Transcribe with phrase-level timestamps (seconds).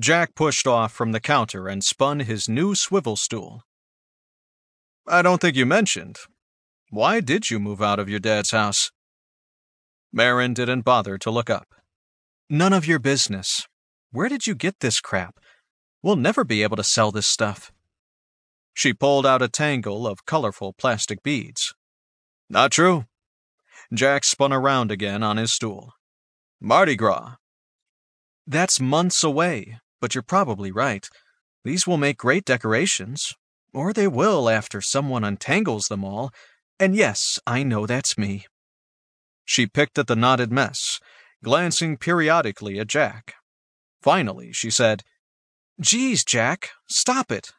[0.00, 3.64] Jack pushed off from the counter and spun his new swivel stool.
[5.06, 6.16] I don't think you mentioned.
[6.88, 8.92] Why did you move out of your dad's house?
[10.10, 11.74] Marin didn't bother to look up.
[12.48, 13.66] None of your business.
[14.10, 15.38] Where did you get this crap?
[16.02, 17.70] We'll never be able to sell this stuff.
[18.72, 21.74] She pulled out a tangle of colorful plastic beads.
[22.48, 23.04] Not true.
[23.92, 25.92] Jack spun around again on his stool.
[26.58, 27.34] Mardi Gras.
[28.46, 31.08] That's months away, but you're probably right.
[31.64, 33.34] These will make great decorations.
[33.72, 36.32] Or they will after someone untangles them all.
[36.78, 38.46] And yes, I know that's me.
[39.44, 40.98] She picked at the knotted mess,
[41.44, 43.34] glancing periodically at Jack.
[44.02, 45.02] Finally, she said,
[45.80, 47.52] Geez, Jack, stop it.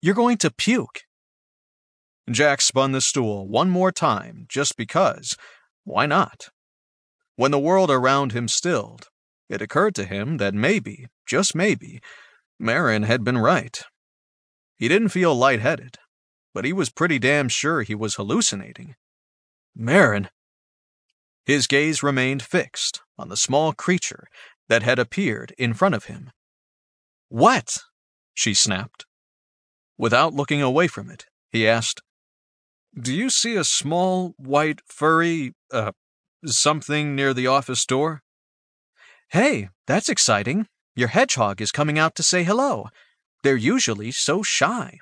[0.00, 1.02] You're going to puke.
[2.30, 5.36] Jack spun the stool one more time, just because.
[5.84, 6.48] Why not?
[7.36, 9.08] When the world around him stilled,
[9.50, 12.00] it occurred to him that maybe, just maybe,
[12.58, 13.82] Marin had been right.
[14.78, 15.98] He didn't feel lightheaded,
[16.54, 18.94] but he was pretty damn sure he was hallucinating.
[19.74, 20.30] Marin.
[21.44, 24.28] His gaze remained fixed on the small creature
[24.68, 26.30] that had appeared in front of him.
[27.28, 27.78] What?
[28.32, 29.04] she snapped.
[29.98, 32.02] Without looking away from it, he asked,
[32.98, 35.92] Do you see a small, white, furry, uh,
[36.46, 38.22] something near the office door?
[39.30, 40.66] Hey, that's exciting.
[40.96, 42.88] Your hedgehog is coming out to say hello.
[43.44, 44.98] They're usually so shy.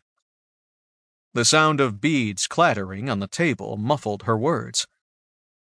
[1.32, 4.86] The sound of beads clattering on the table muffled her words.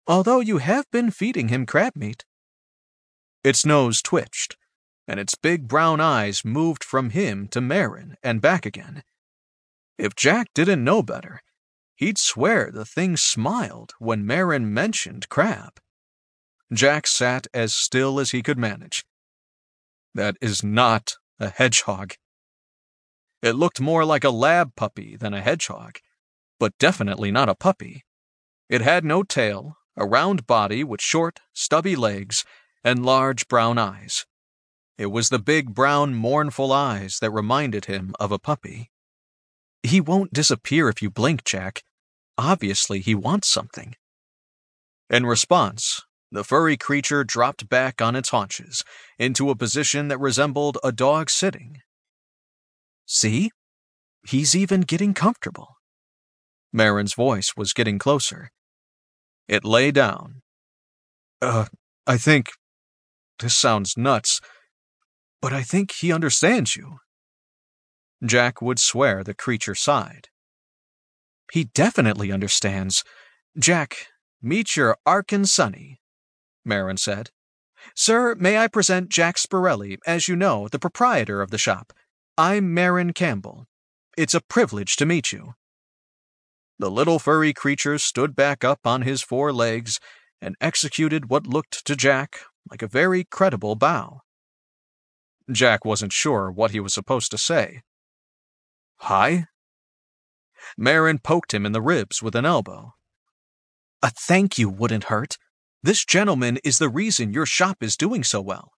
[0.07, 2.25] Although you have been feeding him crab meat.
[3.43, 4.57] Its nose twitched,
[5.07, 9.03] and its big brown eyes moved from him to Marin and back again.
[9.99, 11.43] If Jack didn't know better,
[11.97, 15.81] he'd swear the thing smiled when Marin mentioned crab.
[16.73, 19.05] Jack sat as still as he could manage.
[20.15, 22.15] That is not a hedgehog.
[23.43, 25.99] It looked more like a lab puppy than a hedgehog,
[26.59, 28.05] but definitely not a puppy.
[28.69, 32.45] It had no tail, a round body with short, stubby legs,
[32.83, 34.25] and large brown eyes.
[34.97, 38.91] It was the big brown, mournful eyes that reminded him of a puppy.
[39.83, 41.83] He won't disappear if you blink, Jack.
[42.39, 43.97] Obviously, he wants something.
[45.11, 46.03] In response,
[46.35, 48.83] the furry creature dropped back on its haunches
[49.19, 51.81] into a position that resembled a dog sitting.
[53.07, 53.51] See?
[54.27, 55.77] He's even getting comfortable.
[56.73, 58.51] Marin's voice was getting closer.
[59.47, 60.43] It lay down.
[61.41, 61.67] Uh,
[62.07, 62.49] I think
[63.39, 64.41] this sounds nuts,
[65.41, 66.99] but I think he understands you.
[68.25, 70.29] Jack would swear the creature sighed.
[71.53, 73.05] He definitely understands.
[73.59, 74.09] Jack,
[74.43, 76.01] meet your Arkin Sonny,
[76.65, 77.31] Marin said.
[77.95, 81.93] Sir, may I present Jack Spirelli, as you know, the proprietor of the shop.
[82.39, 83.67] I'm Marin Campbell.
[84.17, 85.55] It's a privilege to meet you.
[86.79, 90.01] The little furry creature stood back up on his four legs
[90.41, 94.21] and executed what looked to Jack like a very credible bow.
[95.51, 97.83] Jack wasn't sure what he was supposed to say.
[98.99, 99.47] Hi?
[100.79, 102.95] Marin poked him in the ribs with an elbow.
[104.03, 105.37] A thank you wouldn't hurt.
[105.85, 108.73] This gentleman is the reason your shop is doing so well.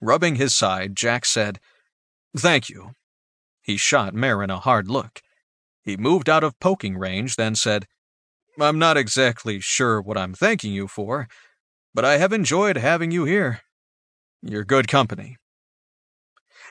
[0.00, 1.60] Rubbing his side, Jack said,
[2.34, 2.92] Thank you.
[3.60, 5.20] He shot Marin a hard look.
[5.82, 7.86] He moved out of poking range, then said,
[8.58, 11.28] I'm not exactly sure what I'm thanking you for,
[11.92, 13.60] but I have enjoyed having you here.
[14.40, 15.36] You're good company.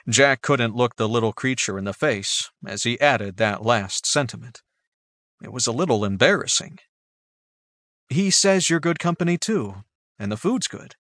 [0.10, 4.64] Jack couldn't look the little creature in the face as he added that last sentiment.
[5.44, 6.80] It was a little embarrassing.
[8.12, 9.86] He says you're good company too,
[10.20, 10.96] and the food's good.